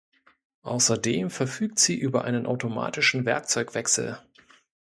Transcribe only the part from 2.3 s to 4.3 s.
automatischen Werkzeugwechsel.